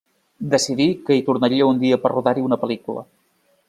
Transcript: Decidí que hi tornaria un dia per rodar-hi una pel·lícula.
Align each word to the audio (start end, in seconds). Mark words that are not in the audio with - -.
Decidí 0.53 0.87
que 1.09 1.19
hi 1.19 1.23
tornaria 1.29 1.69
un 1.75 1.85
dia 1.87 2.01
per 2.07 2.15
rodar-hi 2.17 2.49
una 2.51 2.63
pel·lícula. 2.65 3.09